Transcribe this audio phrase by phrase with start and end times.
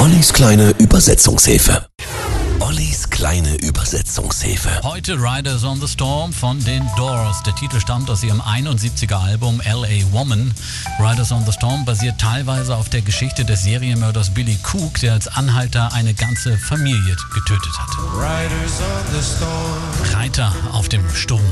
[0.00, 1.86] Ollis kleine Übersetzungshilfe.
[2.58, 4.80] Ollis kleine Übersetzungshilfe.
[4.82, 7.42] Heute Riders on the Storm von den Doors.
[7.42, 10.54] Der Titel stammt aus ihrem 71er Album LA Woman.
[10.98, 15.28] Riders on the Storm basiert teilweise auf der Geschichte des Serienmörders Billy Cook, der als
[15.28, 17.90] Anhalter eine ganze Familie getötet hat.
[18.14, 20.14] Riders on the storm.
[20.14, 21.44] Reiter auf dem Sturm.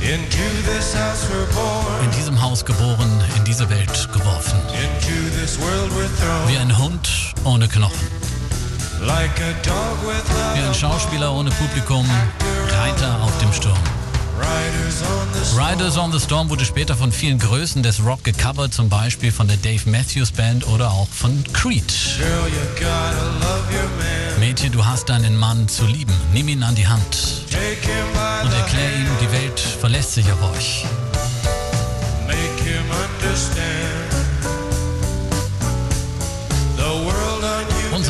[0.00, 2.02] Into this house we're born.
[2.02, 4.58] In diesem Haus geboren, in diese Welt geworfen.
[4.68, 6.48] Into this world we're thrown.
[6.48, 8.08] Wie ein Hund ohne Knochen.
[9.00, 10.22] Like a dog with
[10.54, 10.74] Wie ein.
[10.74, 12.08] Schauspieler ohne Publikum.
[12.68, 13.78] Reiter auf dem Sturm.
[15.56, 16.48] Riders on the storm.
[16.50, 20.66] Wurde später von vielen Größen des Rock gecovert, zum Beispiel von der Dave Matthews Band
[20.66, 21.92] oder auch von Creed.
[24.38, 26.14] Mädchen, du hast deinen Mann zu lieben.
[26.32, 27.46] Nimm ihn an die Hand
[28.42, 30.84] und erklär ihm, die Welt verlässt sich auf euch.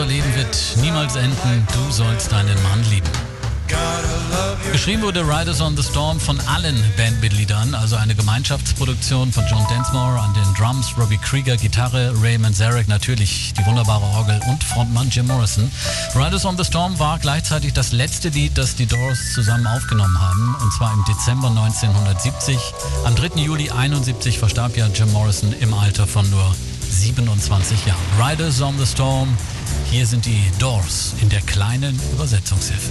[0.02, 1.68] Unser Leben wird niemals enden.
[1.72, 3.08] Du sollst deinen Mann lieben.
[4.72, 10.18] Geschrieben wurde Riders on the Storm von allen Bandmitgliedern, also eine Gemeinschaftsproduktion von John Densmore
[10.18, 15.28] an den Drums, Robbie Krieger Gitarre, Ray Manzarek natürlich die wunderbare Orgel und Frontmann Jim
[15.28, 15.70] Morrison.
[16.16, 20.56] Riders on the Storm war gleichzeitig das letzte Lied, das die Doors zusammen aufgenommen haben,
[20.62, 22.58] und zwar im Dezember 1970.
[23.04, 23.40] Am 3.
[23.40, 26.56] Juli 71 verstarb ja Jim Morrison im Alter von nur
[26.90, 28.00] 27 Jahren.
[28.20, 29.28] Riders on the Storm,
[29.90, 32.90] hier sind die Doors in der kleinen Übersetzungshilfe.